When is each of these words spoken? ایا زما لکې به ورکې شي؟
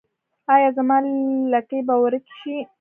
ایا 0.53 0.69
زما 0.77 0.97
لکې 1.53 1.79
به 1.87 1.95
ورکې 2.03 2.33
شي؟ 2.41 2.55